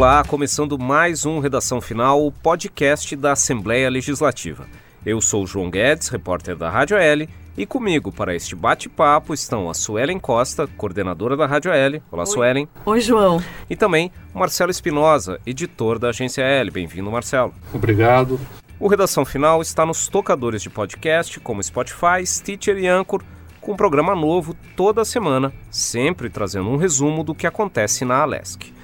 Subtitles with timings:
[0.00, 4.66] Olá, começando mais um Redação Final, o podcast da Assembleia Legislativa.
[5.04, 9.74] Eu sou João Guedes, repórter da Rádio L, e comigo para este bate-papo estão a
[9.74, 12.02] Suelen Costa, coordenadora da Rádio L.
[12.10, 12.26] Olá, Oi.
[12.26, 12.68] Suelen.
[12.86, 13.42] Oi, João.
[13.68, 16.70] E também Marcelo Espinosa, editor da Agência L.
[16.70, 17.52] Bem-vindo, Marcelo.
[17.70, 18.40] Obrigado.
[18.78, 23.22] O Redação Final está nos tocadores de podcast, como Spotify, Stitcher e Anchor,
[23.60, 28.79] com um programa novo toda semana, sempre trazendo um resumo do que acontece na Alesc.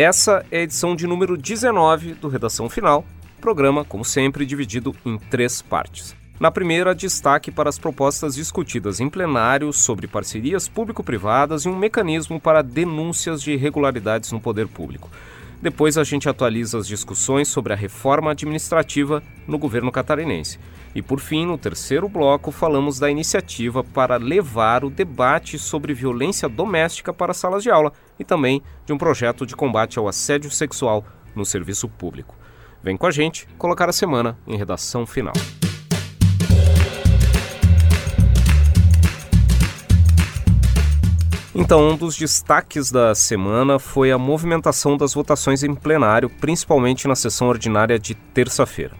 [0.00, 3.04] Essa é a edição de número 19 do Redação Final,
[3.40, 6.14] programa, como sempre, dividido em três partes.
[6.38, 12.38] Na primeira, destaque para as propostas discutidas em plenário sobre parcerias público-privadas e um mecanismo
[12.38, 15.10] para denúncias de irregularidades no poder público.
[15.60, 20.58] Depois a gente atualiza as discussões sobre a reforma administrativa no governo catarinense.
[20.94, 26.48] E por fim, no terceiro bloco, falamos da iniciativa para levar o debate sobre violência
[26.48, 31.04] doméstica para salas de aula e também de um projeto de combate ao assédio sexual
[31.34, 32.36] no serviço público.
[32.82, 35.34] Vem com a gente colocar a semana em redação final.
[41.60, 47.16] Então, um dos destaques da semana foi a movimentação das votações em plenário, principalmente na
[47.16, 48.94] sessão ordinária de terça-feira.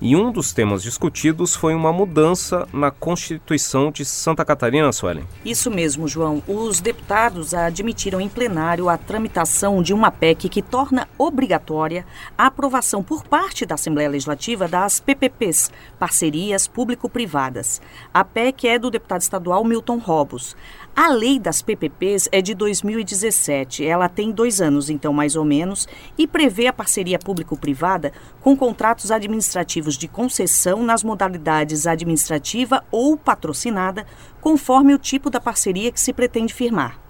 [0.00, 5.24] E um dos temas discutidos foi uma mudança na Constituição de Santa Catarina, Suelen.
[5.44, 6.42] Isso mesmo, João.
[6.48, 12.04] Os deputados admitiram em plenário a tramitação de uma PEC que torna obrigatória
[12.36, 17.80] a aprovação por parte da Assembleia Legislativa das PPPs, parcerias público-privadas.
[18.12, 20.56] A PEC é do deputado estadual Milton Robos.
[20.96, 23.84] A lei das PPPs é de 2017.
[23.84, 29.10] Ela tem dois anos, então, mais ou menos, e prevê a parceria público-privada com contratos
[29.10, 34.06] administrativos de concessão nas modalidades administrativa ou patrocinada,
[34.40, 37.00] conforme o tipo da parceria que se pretende firmar.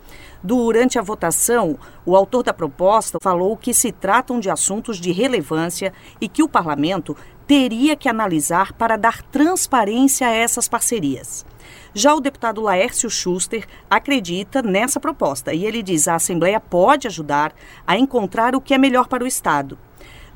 [0.43, 5.91] Durante a votação, o autor da proposta falou que se tratam de assuntos de relevância
[6.21, 11.45] e que o parlamento teria que analisar para dar transparência a essas parcerias.
[11.93, 17.55] Já o deputado Laércio Schuster acredita nessa proposta e ele diz a Assembleia pode ajudar
[17.87, 19.79] a encontrar o que é melhor para o Estado.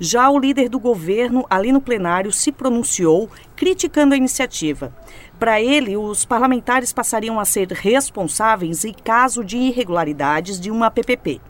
[0.01, 4.95] Já o líder do governo, ali no plenário, se pronunciou criticando a iniciativa.
[5.41, 11.41] Para ele, os parlamentares passariam a ser responsáveis em caso de irregularidades de uma PPP.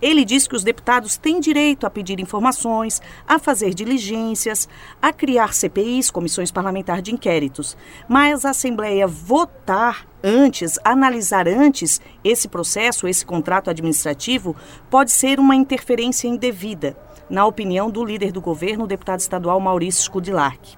[0.00, 4.68] Ele diz que os deputados têm direito a pedir informações, a fazer diligências,
[5.00, 7.76] a criar CPIs, comissões parlamentares de inquéritos,
[8.08, 14.54] mas a Assembleia votar antes, analisar antes esse processo, esse contrato administrativo,
[14.90, 16.96] pode ser uma interferência indevida,
[17.28, 20.76] na opinião do líder do governo, o deputado estadual Maurício Scudilarque.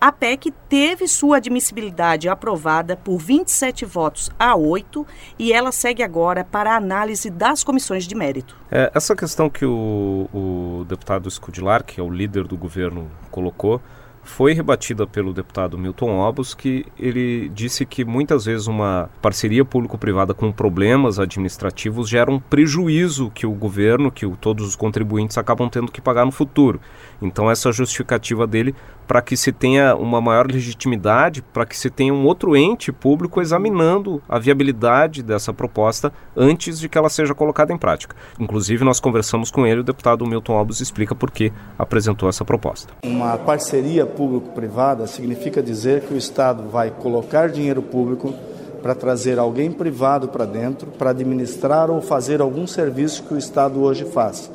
[0.00, 5.06] A PEC teve sua admissibilidade aprovada por 27 votos a 8
[5.38, 8.56] e ela segue agora para a análise das comissões de mérito.
[8.70, 13.80] É, essa questão que o, o deputado Scudilar, que é o líder do governo, colocou,
[14.22, 20.34] foi rebatida pelo deputado Milton Obos, que ele disse que muitas vezes uma parceria público-privada
[20.34, 25.68] com problemas administrativos gera um prejuízo que o governo, que o, todos os contribuintes acabam
[25.68, 26.80] tendo que pagar no futuro.
[27.20, 28.74] Então essa justificativa dele
[29.10, 33.40] para que se tenha uma maior legitimidade, para que se tenha um outro ente público
[33.40, 38.14] examinando a viabilidade dessa proposta antes de que ela seja colocada em prática.
[38.38, 42.92] Inclusive, nós conversamos com ele, o deputado Milton Albus explica por que apresentou essa proposta.
[43.04, 48.32] Uma parceria público-privada significa dizer que o Estado vai colocar dinheiro público
[48.80, 53.82] para trazer alguém privado para dentro, para administrar ou fazer algum serviço que o Estado
[53.82, 54.50] hoje faz.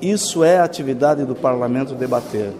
[0.00, 2.52] Isso é a atividade do parlamento debater.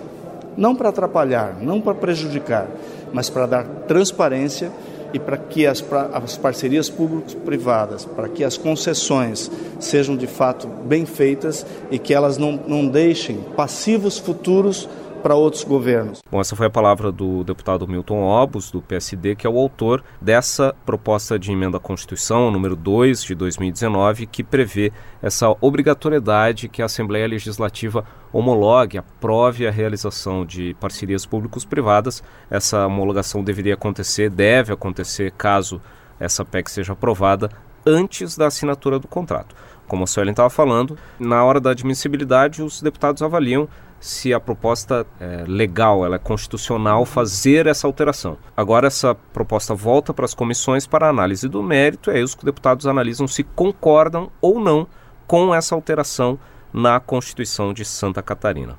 [0.56, 2.68] Não para atrapalhar, não para prejudicar,
[3.12, 4.70] mas para dar transparência
[5.12, 11.06] e para que as, as parcerias público-privadas, para que as concessões sejam de fato bem
[11.06, 14.88] feitas e que elas não, não deixem passivos futuros
[15.24, 16.20] para outros governos.
[16.30, 20.04] Bom, essa foi a palavra do deputado Milton Obos, do PSD, que é o autor
[20.20, 24.92] dessa proposta de emenda à Constituição, número 2 de 2019, que prevê
[25.22, 32.22] essa obrigatoriedade que a Assembleia Legislativa homologue, aprove a realização de parcerias públicos-privadas.
[32.50, 35.80] Essa homologação deveria acontecer, deve acontecer, caso
[36.20, 37.48] essa PEC seja aprovada,
[37.86, 39.56] antes da assinatura do contrato.
[39.86, 43.68] Como a Suelen estava falando, na hora da admissibilidade, os deputados avaliam
[44.04, 48.36] se a proposta é legal, ela é constitucional fazer essa alteração.
[48.54, 52.86] Agora essa proposta volta para as comissões para análise do mérito, e que os deputados
[52.86, 54.86] analisam se concordam ou não
[55.26, 56.38] com essa alteração
[56.70, 58.78] na Constituição de Santa Catarina.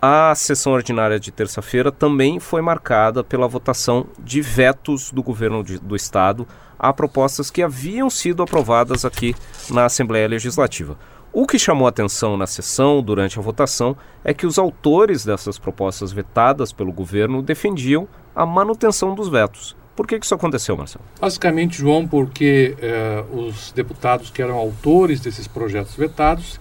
[0.00, 5.80] A sessão ordinária de terça-feira também foi marcada pela votação de vetos do governo de,
[5.80, 6.46] do estado
[6.78, 9.34] a propostas que haviam sido aprovadas aqui
[9.68, 10.96] na Assembleia Legislativa.
[11.32, 16.10] O que chamou atenção na sessão, durante a votação, é que os autores dessas propostas
[16.10, 19.76] vetadas pelo governo defendiam a manutenção dos vetos.
[19.94, 21.04] Por que, isso aconteceu, Marcelo?
[21.20, 26.58] Basicamente, João, porque eh, os deputados que eram autores desses projetos vetados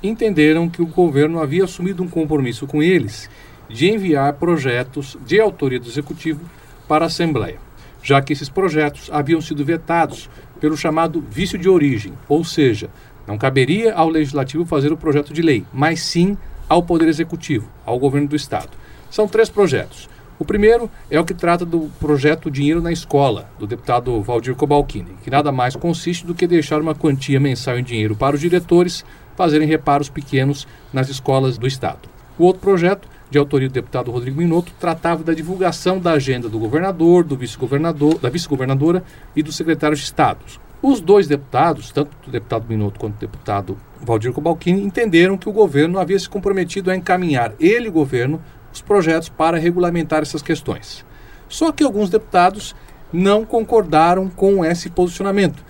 [0.00, 3.28] entenderam que o governo havia assumido um compromisso com eles
[3.68, 6.44] de enviar projetos de autoria do executivo
[6.86, 7.58] para a Assembleia,
[8.04, 10.30] já que esses projetos haviam sido vetados
[10.60, 12.88] pelo chamado vício de origem, ou seja,
[13.26, 16.36] não caberia ao legislativo fazer o projeto de lei, mas sim
[16.68, 18.70] ao Poder Executivo, ao governo do Estado.
[19.10, 20.08] São três projetos.
[20.38, 25.16] O primeiro é o que trata do projeto Dinheiro na Escola, do deputado Valdir Cobalcini,
[25.24, 29.02] que nada mais consiste do que deixar uma quantia mensal em dinheiro para os diretores
[29.34, 32.08] fazerem reparos pequenos nas escolas do Estado.
[32.38, 36.58] O outro projeto, de autoria do deputado Rodrigo Minotto, tratava da divulgação da agenda do
[36.58, 39.02] governador, do vice-governador, da vice-governadora
[39.34, 40.38] e dos secretários de Estado.
[40.88, 45.52] Os dois deputados, tanto o deputado Minotto quanto o deputado Valdir Cobalcini, entenderam que o
[45.52, 48.40] governo havia se comprometido a encaminhar, ele, o governo,
[48.72, 51.04] os projetos para regulamentar essas questões.
[51.48, 52.72] Só que alguns deputados
[53.12, 55.60] não concordaram com esse posicionamento,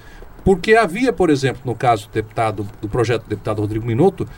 [0.44, 4.28] porque havia, por exemplo, no caso do, deputado, do projeto do deputado Rodrigo Minotto,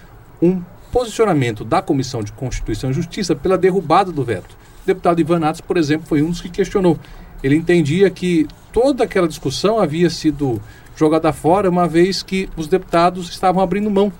[0.40, 4.56] um posicionamento da Comissão de Constituição e Justiça pela derrubada do veto.
[4.84, 6.96] O deputado Ivan Atos, por exemplo, foi um dos que questionou.
[7.42, 8.46] Ele entendia que
[8.80, 10.62] toda aquela discussão havia sido
[10.96, 14.12] jogada fora, uma vez que os deputados estavam abrindo mão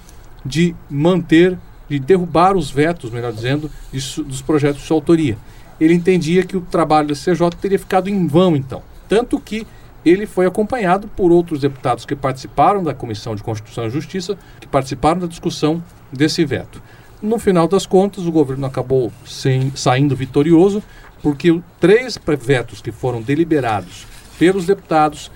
[0.45, 1.57] de manter
[1.89, 5.39] de derrubar os vetos, melhor dizendo, dos projetos de sua autoria.
[5.81, 8.83] Ele entendia que o trabalho da CJ teria ficado em vão, então.
[9.09, 9.65] Tanto que
[10.05, 14.67] ele foi acompanhado por outros deputados que participaram da Comissão de Constituição e Justiça, que
[14.67, 15.81] participaram da discussão
[16.13, 16.83] desse veto.
[17.23, 20.83] No final das contas, o governo acabou sem, saindo vitorioso,
[21.23, 25.31] porque três vetos que foram deliberados pelos deputados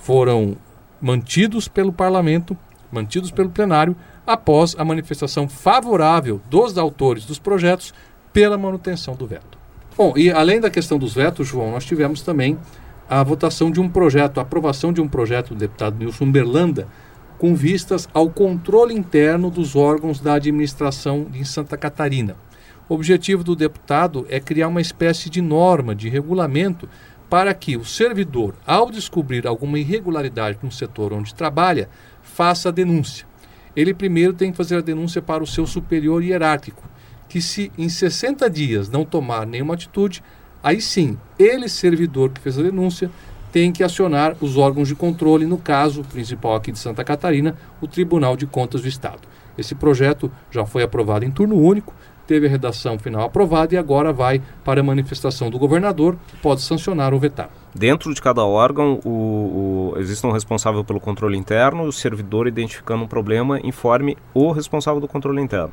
[0.00, 0.56] foram
[1.00, 2.56] mantidos pelo parlamento,
[2.90, 3.96] mantidos pelo plenário,
[4.26, 7.92] após a manifestação favorável dos autores dos projetos
[8.32, 9.58] pela manutenção do veto.
[9.96, 12.58] Bom, e além da questão dos vetos, João, nós tivemos também
[13.10, 16.88] a votação de um projeto, a aprovação de um projeto do deputado Nilson Berlanda,
[17.38, 22.36] com vistas ao controle interno dos órgãos da administração em Santa Catarina.
[22.88, 26.88] O objetivo do deputado é criar uma espécie de norma, de regulamento,
[27.32, 31.88] para que o servidor, ao descobrir alguma irregularidade no setor onde trabalha,
[32.22, 33.26] faça a denúncia
[33.74, 36.82] ele primeiro tem que fazer a denúncia para o seu superior hierárquico,
[37.28, 40.22] que se em 60 dias não tomar nenhuma atitude,
[40.62, 43.10] aí sim, ele, servidor que fez a denúncia,
[43.50, 47.86] tem que acionar os órgãos de controle, no caso principal aqui de Santa Catarina, o
[47.86, 49.20] Tribunal de Contas do Estado.
[49.56, 51.94] Esse projeto já foi aprovado em turno único,
[52.32, 57.12] teve a redação final aprovada e agora vai para a manifestação do governador, pode sancionar
[57.12, 57.50] ou vetar.
[57.74, 63.04] Dentro de cada órgão, o, o, existe um responsável pelo controle interno, o servidor identificando
[63.04, 65.72] um problema informe o responsável do controle interno.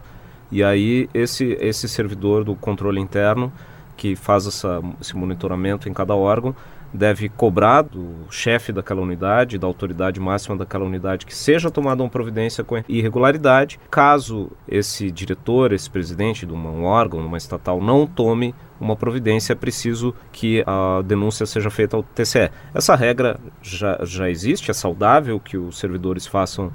[0.52, 3.54] E aí esse, esse servidor do controle interno
[3.96, 6.54] que faz essa, esse monitoramento em cada órgão
[6.94, 12.10] deve cobrar do chefe daquela unidade, da autoridade máxima daquela unidade, que seja tomada uma
[12.10, 13.80] providência com irregularidade.
[13.90, 19.56] Caso esse diretor, esse presidente de um órgão, uma estatal, não tome uma providência, é
[19.56, 22.50] preciso que a denúncia seja feita ao TCE.
[22.74, 26.72] Essa regra já, já existe, é saudável que os servidores façam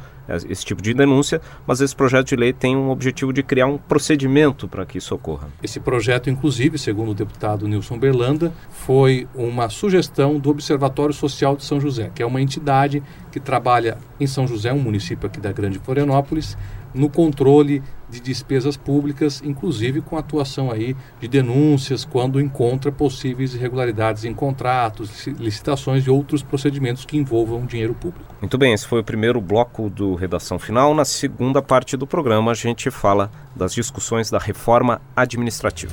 [0.49, 3.77] esse tipo de denúncia, mas esse projeto de lei tem um objetivo de criar um
[3.77, 5.49] procedimento para que isso ocorra.
[5.63, 11.65] Esse projeto, inclusive, segundo o deputado Nilson Berlanda, foi uma sugestão do Observatório Social de
[11.65, 15.53] São José, que é uma entidade que trabalha em São José, um município aqui da
[15.53, 16.57] Grande Florianópolis,
[16.95, 24.25] no controle de despesas públicas, inclusive com atuação aí de denúncias quando encontra possíveis irregularidades
[24.25, 28.35] em contratos, licitações e outros procedimentos que envolvam dinheiro público.
[28.41, 30.95] Muito bem, esse foi o primeiro bloco do Redação Final.
[30.95, 35.93] Na segunda parte do programa, a gente fala das discussões da reforma administrativa.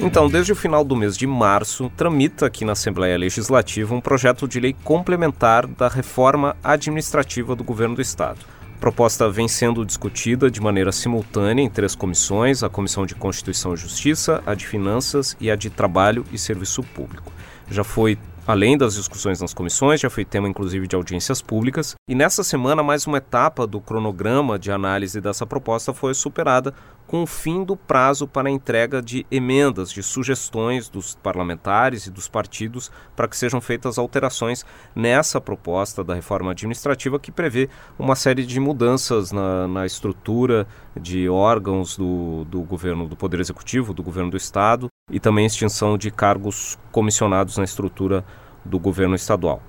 [0.00, 4.46] Então, desde o final do mês de março, tramita aqui na Assembleia Legislativa um projeto
[4.46, 8.38] de lei complementar da reforma administrativa do governo do Estado.
[8.76, 13.74] A proposta vem sendo discutida de maneira simultânea em três comissões: a Comissão de Constituição
[13.74, 17.32] e Justiça, a de Finanças e a de Trabalho e Serviço Público.
[17.68, 18.16] Já foi
[18.48, 22.82] Além das discussões nas comissões, já foi tema inclusive de audiências públicas, e nessa semana
[22.82, 26.72] mais uma etapa do cronograma de análise dessa proposta foi superada
[27.08, 32.10] com o fim do prazo para a entrega de emendas, de sugestões dos parlamentares e
[32.10, 38.14] dos partidos para que sejam feitas alterações nessa proposta da reforma administrativa que prevê uma
[38.14, 44.02] série de mudanças na, na estrutura de órgãos do, do governo, do Poder Executivo, do
[44.02, 48.22] governo do Estado e também extinção de cargos comissionados na estrutura
[48.62, 49.62] do governo estadual.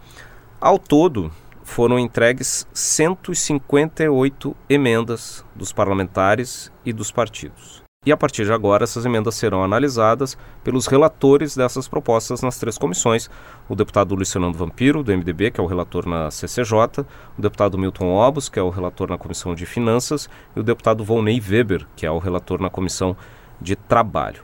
[0.59, 1.31] Ao todo,
[1.69, 7.83] foram entregues 158 emendas dos parlamentares e dos partidos.
[8.05, 12.77] E a partir de agora, essas emendas serão analisadas pelos relatores dessas propostas nas três
[12.77, 13.29] comissões:
[13.67, 17.05] o deputado Fernando Vampiro, do MDB, que é o relator na CCJ,
[17.37, 21.03] o deputado Milton Obos, que é o relator na Comissão de Finanças, e o deputado
[21.03, 23.15] Volney Weber, que é o relator na Comissão
[23.61, 24.43] de Trabalho.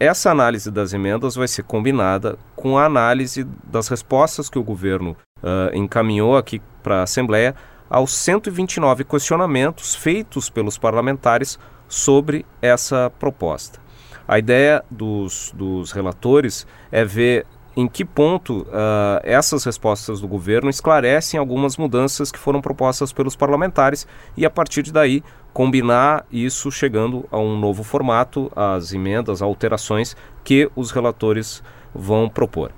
[0.00, 5.16] Essa análise das emendas vai ser combinada com a análise das respostas que o governo
[5.44, 7.54] uh, encaminhou aqui para a Assembleia
[7.88, 13.78] aos 129 questionamentos feitos pelos parlamentares sobre essa proposta.
[14.26, 17.46] A ideia dos, dos relatores é ver
[17.76, 23.34] em que ponto uh, essas respostas do governo esclarecem algumas mudanças que foram propostas pelos
[23.36, 25.22] parlamentares e, a partir daí,
[25.52, 31.62] combinar isso chegando a um novo formato, as emendas, alterações que os relatores
[31.94, 32.72] vão propor.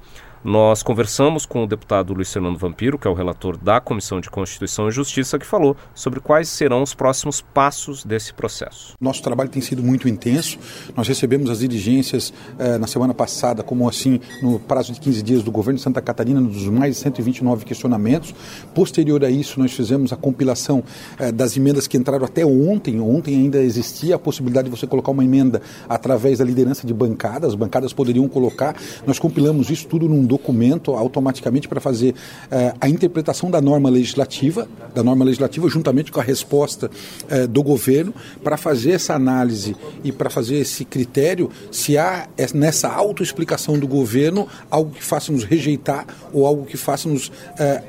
[0.44, 4.30] Nós conversamos com o deputado Luiz Fernando Vampiro, que é o relator da Comissão de
[4.30, 8.94] Constituição e Justiça, que falou sobre quais serão os próximos passos desse processo.
[9.00, 10.58] Nosso trabalho tem sido muito intenso.
[10.96, 15.42] Nós recebemos as diligências eh, na semana passada, como assim, no prazo de 15 dias
[15.42, 18.34] do governo de Santa Catarina, dos mais de 129 questionamentos.
[18.74, 20.84] Posterior a isso, nós fizemos a compilação
[21.18, 23.00] eh, das emendas que entraram até ontem.
[23.00, 27.50] Ontem ainda existia a possibilidade de você colocar uma emenda através da liderança de bancadas.
[27.50, 28.76] As bancadas poderiam colocar.
[29.04, 34.68] Nós compilamos isso tudo num documento automaticamente para fazer uh, a interpretação da norma legislativa,
[34.94, 36.90] da norma legislativa juntamente com a resposta
[37.30, 38.14] uh, do governo,
[38.44, 39.74] para fazer essa análise
[40.04, 45.44] e para fazer esse critério se há nessa autoexplicação do governo algo que faça nos
[45.44, 47.32] rejeitar ou algo que faça nos uh,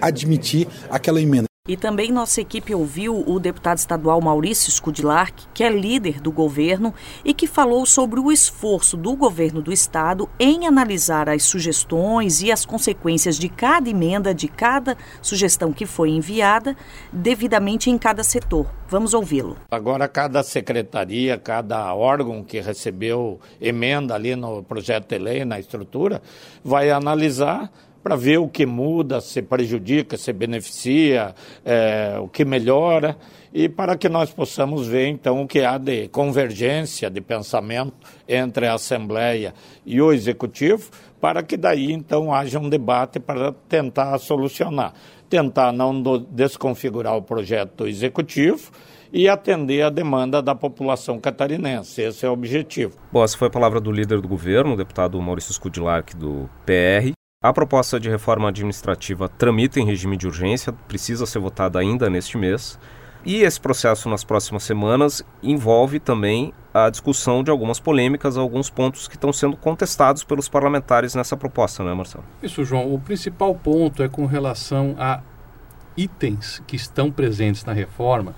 [0.02, 1.47] admitir aquela emenda.
[1.68, 6.94] E também nossa equipe ouviu o deputado estadual Maurício Scudilar, que é líder do governo
[7.26, 12.52] e que falou sobre o esforço do governo do estado em analisar as sugestões e
[12.52, 16.76] as consequências de cada emenda, de cada sugestão que foi enviada,
[17.12, 18.68] devidamente em cada setor.
[18.88, 19.58] Vamos ouvi-lo.
[19.70, 26.22] Agora, cada secretaria, cada órgão que recebeu emenda ali no projeto de lei, na estrutura,
[26.64, 27.70] vai analisar
[28.08, 31.36] para ver o que muda, se prejudica, se beneficia,
[31.66, 33.18] é, o que melhora,
[33.54, 37.92] e para que nós possamos ver então o que há de convergência de pensamento
[38.26, 39.54] entre a Assembleia
[39.86, 44.94] e o Executivo, para que daí então haja um debate para tentar solucionar.
[45.30, 48.72] Tentar não desconfigurar o projeto do Executivo
[49.12, 52.04] e atender a demanda da população catarinense.
[52.04, 52.98] Esse é o objetivo.
[53.12, 57.18] Bom, essa foi a palavra do líder do governo, o deputado Maurício Scudilarc, do PR.
[57.40, 62.36] A proposta de reforma administrativa tramita em regime de urgência, precisa ser votada ainda neste
[62.36, 62.80] mês.
[63.24, 69.08] E esse processo nas próximas semanas envolve também a discussão de algumas polêmicas, alguns pontos
[69.08, 72.24] que estão sendo contestados pelos parlamentares nessa proposta, né, Marcelo?
[72.42, 72.92] Isso, João.
[72.92, 75.22] O principal ponto é com relação a
[75.96, 78.34] itens que estão presentes na reforma,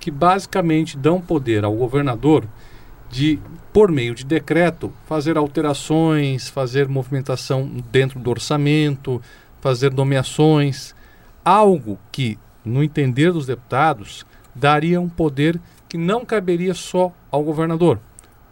[0.00, 2.46] que basicamente dão poder ao governador
[3.10, 3.38] de,
[3.72, 9.22] por meio de decreto, fazer alterações, fazer movimentação dentro do orçamento,
[9.60, 10.94] fazer nomeações,
[11.44, 17.98] algo que, no entender dos deputados, daria um poder que não caberia só ao governador.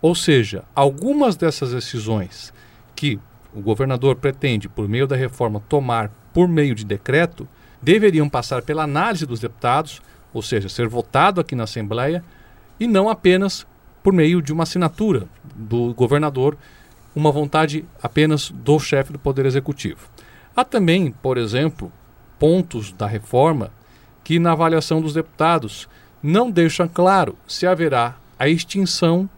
[0.01, 2.53] Ou seja, algumas dessas decisões
[2.95, 3.19] que
[3.55, 7.49] o governador pretende, por meio da reforma, tomar por meio de decreto,
[7.81, 12.23] deveriam passar pela análise dos deputados, ou seja, ser votado aqui na Assembleia,
[12.79, 13.67] e não apenas
[14.07, 16.57] por meio de uma assinatura do governador,
[17.13, 20.09] uma vontade apenas do chefe do Poder Executivo.
[20.55, 21.91] Há também, por exemplo,
[22.39, 23.73] pontos da reforma
[24.23, 25.89] que, na avaliação dos deputados,
[26.23, 29.29] não deixam claro se haverá a extinção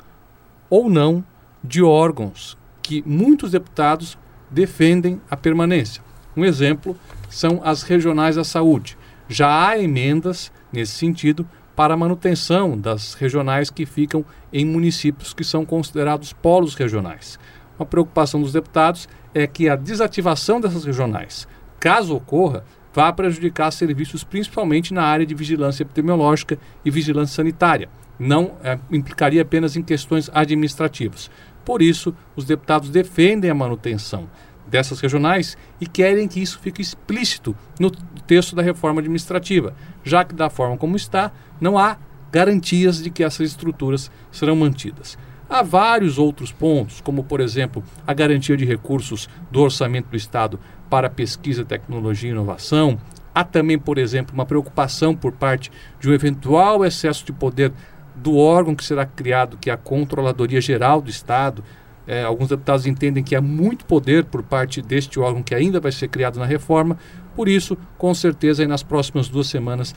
[0.69, 1.25] ou não
[1.65, 4.19] de órgãos que muitos deputados
[4.51, 6.03] defendem a permanência.
[6.37, 6.95] Um exemplo
[7.31, 8.99] são as regionais da saúde.
[9.31, 15.44] Já há emendas nesse sentido para a manutenção das regionais que ficam em municípios que
[15.44, 17.38] são considerados polos regionais.
[17.78, 21.47] Uma preocupação dos deputados é que a desativação dessas regionais,
[21.78, 27.88] caso ocorra, vá prejudicar serviços principalmente na área de vigilância epidemiológica e vigilância sanitária.
[28.18, 31.30] Não é, implicaria apenas em questões administrativas.
[31.64, 34.28] Por isso, os deputados defendem a manutenção
[34.69, 37.91] dessas regionais e querem que isso fique explícito no
[38.27, 41.97] texto da reforma administrativa, já que da forma como está, não há
[42.31, 45.19] garantias de que essas estruturas serão mantidas.
[45.49, 50.61] Há vários outros pontos, como por exemplo a garantia de recursos do orçamento do Estado
[50.91, 52.99] para pesquisa, tecnologia e inovação.
[53.35, 57.73] Há também, por exemplo, uma preocupação por parte de um eventual excesso de poder
[58.15, 61.65] do órgão que será criado, que é a Controladoria Geral do Estado,
[62.09, 65.93] É, alguns deputados entendem que há muito poder por parte deste órgão que ainda vai
[65.93, 66.97] ser criado na reforma.
[67.37, 69.95] Por isso, com certeza, nas próximas duas semanas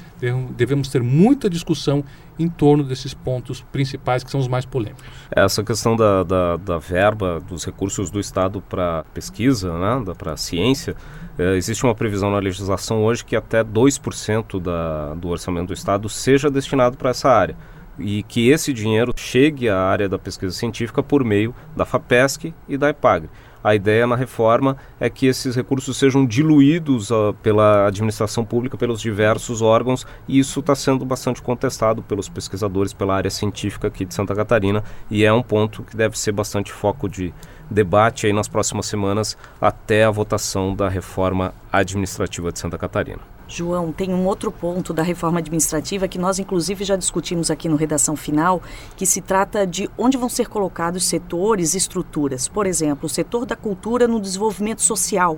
[0.56, 2.04] devemos ter muita discussão
[2.38, 5.04] em torno desses pontos principais que são os mais polêmicos.
[5.32, 10.96] Essa questão da, da, da verba, dos recursos do Estado para pesquisa, né, para ciência,
[11.40, 16.10] é, existe uma previsão na legislação hoje que até 2% da, do orçamento do Estado
[16.10, 17.56] seja destinado para essa área
[18.02, 22.78] e que esse dinheiro chegue à área da pesquisa científica por meio da FAPESC e
[22.78, 23.30] da EPAGRE.
[23.64, 29.00] A ideia na reforma é que esses recursos sejam diluídos uh, pela administração pública, pelos
[29.00, 34.16] diversos órgãos, e isso está sendo bastante contestado pelos pesquisadores, pela área científica aqui de
[34.16, 37.32] Santa Catarina, e é um ponto que deve ser bastante foco de
[37.70, 43.22] debate aí nas próximas semanas até a votação da reforma administrativa de Santa Catarina.
[43.52, 47.76] João, tem um outro ponto da reforma administrativa que nós, inclusive, já discutimos aqui no
[47.76, 48.62] Redação Final,
[48.96, 52.48] que se trata de onde vão ser colocados setores e estruturas.
[52.48, 55.38] Por exemplo, o setor da cultura no desenvolvimento social.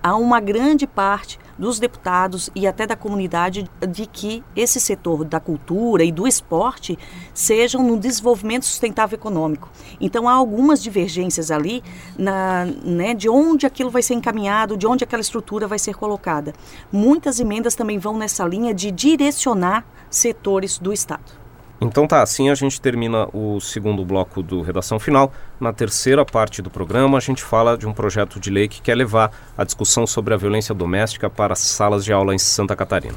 [0.00, 5.40] Há uma grande parte dos deputados e até da comunidade de que esse setor da
[5.40, 6.98] cultura e do esporte
[7.34, 9.70] sejam no desenvolvimento sustentável econômico.
[10.00, 11.82] Então há algumas divergências ali
[12.16, 16.52] na, né, de onde aquilo vai ser encaminhado, de onde aquela estrutura vai ser colocada.
[16.92, 21.37] Muitas emendas também vão nessa linha de direcionar setores do Estado.
[21.80, 25.32] Então tá, assim a gente termina o segundo bloco do Redação Final.
[25.60, 28.96] Na terceira parte do programa, a gente fala de um projeto de lei que quer
[28.96, 33.14] levar a discussão sobre a violência doméstica para as salas de aula em Santa Catarina.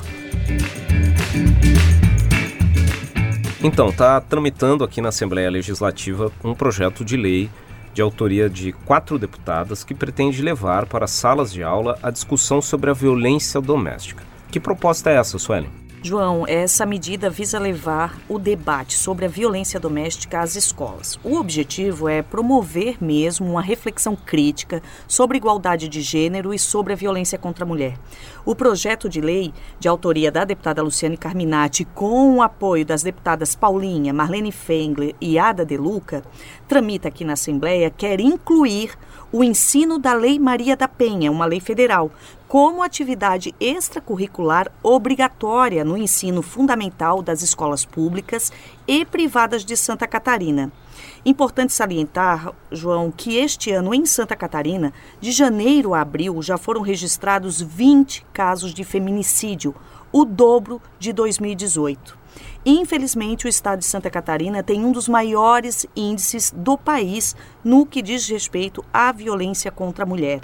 [3.63, 7.49] Então, tá tramitando aqui na Assembleia Legislativa um projeto de lei
[7.93, 12.61] de autoria de quatro deputadas que pretende levar para as salas de aula a discussão
[12.61, 14.23] sobre a violência doméstica.
[14.49, 15.80] Que proposta é essa, Suelen?
[16.03, 21.19] João, essa medida visa levar o debate sobre a violência doméstica às escolas.
[21.23, 26.95] O objetivo é promover mesmo uma reflexão crítica sobre igualdade de gênero e sobre a
[26.95, 27.99] violência contra a mulher.
[28.43, 33.53] O projeto de lei, de autoria da deputada Luciane Carminati, com o apoio das deputadas
[33.53, 36.23] Paulinha, Marlene Fengler e Ada De Luca,
[36.67, 38.97] tramita aqui na Assembleia, quer incluir
[39.31, 42.11] o ensino da Lei Maria da Penha, uma lei federal,
[42.51, 48.51] como atividade extracurricular obrigatória no ensino fundamental das escolas públicas
[48.85, 50.69] e privadas de Santa Catarina.
[51.25, 56.81] Importante salientar, João, que este ano em Santa Catarina, de janeiro a abril, já foram
[56.81, 59.73] registrados 20 casos de feminicídio,
[60.11, 62.20] o dobro de 2018.
[62.65, 68.03] Infelizmente, o estado de Santa Catarina tem um dos maiores índices do país no que
[68.03, 70.41] diz respeito à violência contra a mulher.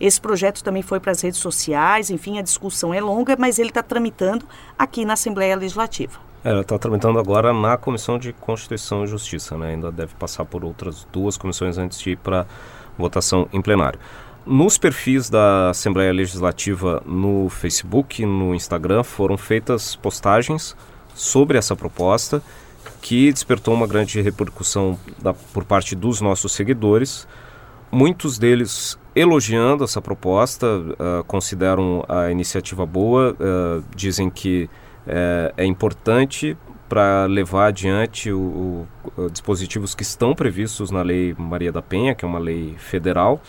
[0.00, 3.70] Esse projeto também foi para as redes sociais, enfim, a discussão é longa, mas ele
[3.70, 4.46] está tramitando
[4.78, 6.20] aqui na Assembleia Legislativa.
[6.44, 9.70] É, ela está tramitando agora na Comissão de Constituição e Justiça, né?
[9.70, 12.46] ainda deve passar por outras duas comissões antes de ir para
[12.96, 13.98] votação em plenário.
[14.46, 20.76] Nos perfis da Assembleia Legislativa no Facebook, no Instagram, foram feitas postagens
[21.16, 22.42] sobre essa proposta
[23.00, 27.26] que despertou uma grande repercussão da, por parte dos nossos seguidores.
[27.90, 34.68] Muitos deles elogiando essa proposta, uh, consideram a iniciativa boa, uh, dizem que
[35.06, 36.56] uh, é importante
[36.88, 42.24] para levar adiante o, o, dispositivos que estão previstos na Lei Maria da Penha, que
[42.24, 43.40] é uma lei federal.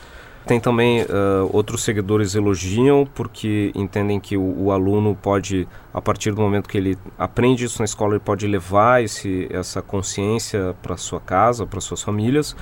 [0.47, 1.05] Tem também
[1.51, 6.77] outros seguidores elogiam porque entendem que o, o, aluno pode, a partir do momento que
[6.77, 11.81] ele aprende isso na escola, ele pode levar esse, essa consciência para sua casa, para
[11.81, 12.55] suas famílias.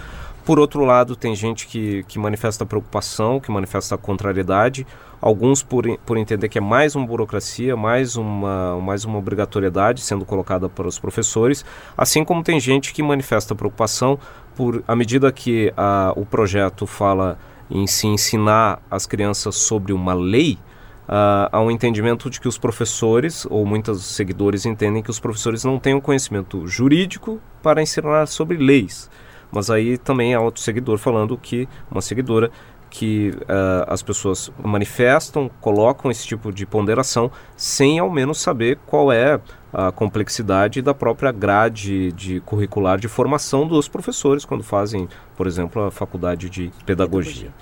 [0.44, 4.86] Por outro lado, tem gente que, que manifesta preocupação, que manifesta contrariedade,
[5.22, 10.26] alguns por, por entender que é mais uma burocracia, mais uma, mais uma obrigatoriedade sendo
[10.26, 14.20] colocada para os professores, assim como tem gente que manifesta preocupação
[14.56, 17.38] por, à medida que a, o projeto fala
[17.70, 20.58] em se ensinar as crianças sobre uma lei,
[21.06, 25.64] Uh, há um entendimento de que os professores, ou muitos seguidores entendem que os professores
[25.64, 29.08] não têm o um conhecimento jurídico para ensinar sobre leis.
[29.52, 32.50] Mas aí também há outro seguidor falando que, uma seguidora,
[32.98, 39.12] que uh, as pessoas manifestam, colocam esse tipo de ponderação sem ao menos saber qual
[39.12, 39.38] é
[39.74, 45.84] a complexidade da própria grade de curricular de formação dos professores quando fazem, por exemplo,
[45.84, 47.54] a faculdade de pedagogia.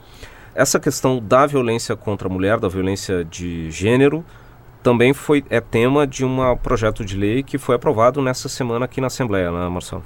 [0.54, 4.24] Essa questão da violência contra a mulher, da violência de gênero,
[4.84, 9.02] também foi é tema de um projeto de lei que foi aprovado nessa semana aqui
[9.02, 10.04] na Assembleia, né, Marcelo?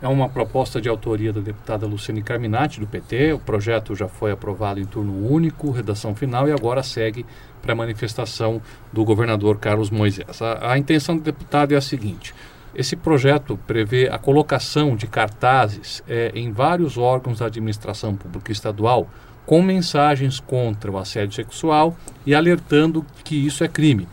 [0.00, 3.32] É uma proposta de autoria da deputada Luciane Carminati, do PT.
[3.32, 7.26] O projeto já foi aprovado em turno único, redação final, e agora segue
[7.60, 10.40] para a manifestação do governador Carlos Moisés.
[10.40, 12.32] A, a intenção do deputado é a seguinte:
[12.72, 19.08] Esse projeto prevê a colocação de cartazes é, em vários órgãos da administração pública estadual
[19.44, 24.06] com mensagens contra o assédio sexual e alertando que isso é crime.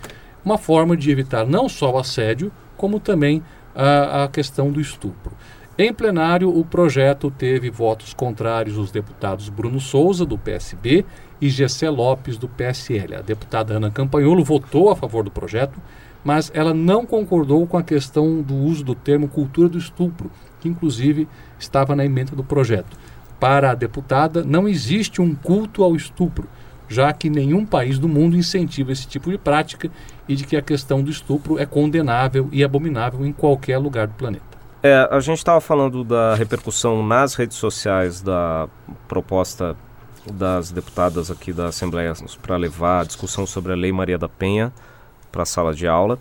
[0.43, 3.43] Uma forma de evitar não só o assédio, como também
[3.75, 5.35] a, a questão do estupro.
[5.77, 11.03] Em plenário, o projeto teve votos contrários dos deputados Bruno Souza, do PSB,
[11.41, 13.15] e Gessé Lopes, do PSL.
[13.15, 15.77] A deputada Ana Campanholo votou a favor do projeto,
[16.23, 20.69] mas ela não concordou com a questão do uso do termo cultura do estupro, que
[20.69, 21.27] inclusive
[21.59, 22.97] estava na emenda do projeto.
[23.37, 26.47] Para a deputada, não existe um culto ao estupro,
[26.87, 29.91] já que nenhum país do mundo incentiva esse tipo de prática
[30.25, 34.13] e de que a questão do estupro é condenável e abominável em qualquer lugar do
[34.13, 34.54] planeta.
[34.87, 38.69] É, a gente estava falando da repercussão nas redes sociais da
[39.07, 39.75] proposta
[40.31, 44.71] das deputadas aqui da Assembleia para levar a discussão sobre a Lei Maria da Penha
[45.31, 46.19] para a sala de aula.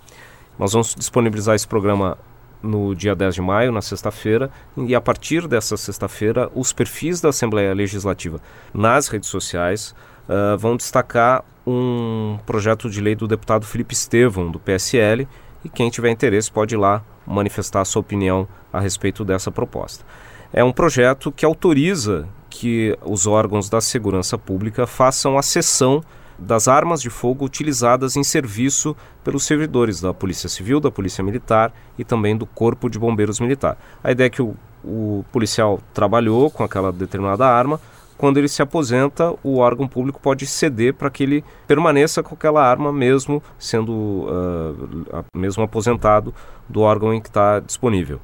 [0.58, 2.16] Nós vamos disponibilizar esse programa
[2.62, 7.28] no dia 10 de maio, na sexta-feira, e a partir dessa sexta-feira, os perfis da
[7.28, 8.40] Assembleia Legislativa
[8.72, 9.94] nas redes sociais
[10.26, 15.28] uh, vão destacar um projeto de lei do deputado Felipe Estevão, do PSL,
[15.64, 20.04] e quem tiver interesse pode ir lá manifestar a sua opinião a respeito dessa proposta.
[20.52, 26.04] É um projeto que autoriza que os órgãos da segurança pública façam a cessão
[26.38, 31.72] das armas de fogo utilizadas em serviço pelos servidores da Polícia Civil, da Polícia Militar
[31.98, 33.76] e também do Corpo de Bombeiros Militar.
[34.02, 37.80] A ideia é que o, o policial trabalhou com aquela determinada arma,
[38.16, 42.64] quando ele se aposenta, o órgão público pode ceder para que ele permaneça com aquela
[42.64, 46.32] arma, mesmo sendo uh, mesmo aposentado
[46.68, 48.20] do órgão em que está disponível.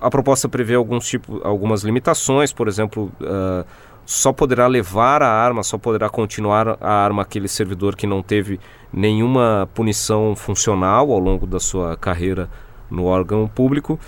[0.00, 3.64] A proposta prevê alguns tipo, algumas limitações, por exemplo, uh,
[4.06, 8.60] só poderá levar a arma, só poderá continuar a arma aquele servidor que não teve
[8.92, 12.48] nenhuma punição funcional ao longo da sua carreira
[12.90, 13.98] no órgão público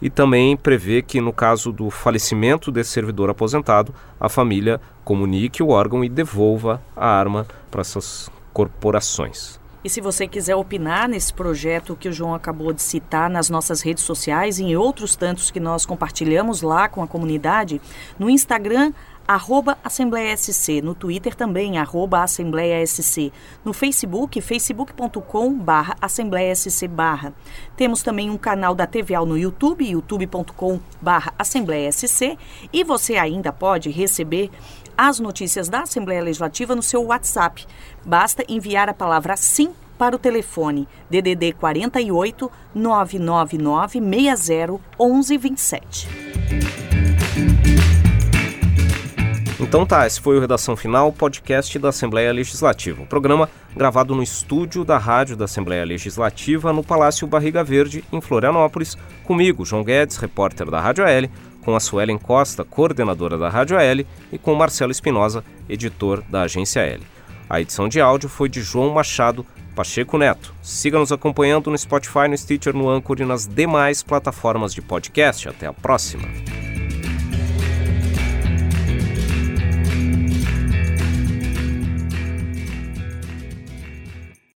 [0.00, 5.68] e também prevê que, no caso do falecimento desse servidor aposentado, a família comunique o
[5.68, 9.58] órgão e devolva a arma para essas corporações.
[9.84, 13.80] E se você quiser opinar nesse projeto que o João acabou de citar nas nossas
[13.80, 17.80] redes sociais e em outros tantos que nós compartilhamos lá com a comunidade,
[18.18, 18.92] no Instagram,
[19.28, 23.30] arroba Assembleia SC, no Twitter também, arroba Assembleia SC,
[23.62, 27.34] no Facebook, facebook.com barra Assembleia SC barra.
[27.76, 32.38] Temos também um canal da TVAL no YouTube, youtube.com barra Assembleia SC
[32.72, 34.50] e você ainda pode receber
[34.96, 37.66] as notícias da Assembleia Legislativa no seu WhatsApp.
[38.04, 46.27] Basta enviar a palavra sim para o telefone DDD 48 999 60 1127.
[49.68, 53.02] Então tá, esse foi o Redação Final, podcast da Assembleia Legislativa.
[53.02, 58.18] O programa gravado no estúdio da Rádio da Assembleia Legislativa no Palácio Barriga Verde, em
[58.18, 61.28] Florianópolis, comigo, João Guedes, repórter da Rádio AL,
[61.60, 66.80] com a Suelen Costa, coordenadora da Rádio AL, e com Marcelo Espinosa, editor da Agência
[66.80, 67.02] L.
[67.48, 69.44] A edição de áudio foi de João Machado
[69.76, 70.54] Pacheco Neto.
[70.62, 75.46] Siga nos acompanhando no Spotify, no Stitcher, no Anchor e nas demais plataformas de podcast.
[75.46, 76.26] Até a próxima!